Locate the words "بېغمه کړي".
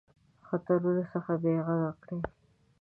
1.43-2.19